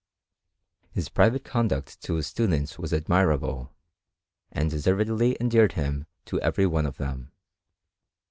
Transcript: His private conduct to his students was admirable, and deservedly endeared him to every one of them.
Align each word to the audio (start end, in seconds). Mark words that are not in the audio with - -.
His 0.89 1.09
private 1.09 1.43
conduct 1.43 2.01
to 2.05 2.15
his 2.15 2.25
students 2.25 2.79
was 2.79 2.91
admirable, 2.91 3.75
and 4.51 4.67
deservedly 4.67 5.37
endeared 5.39 5.73
him 5.73 6.07
to 6.25 6.41
every 6.41 6.65
one 6.65 6.87
of 6.87 6.97
them. 6.97 7.31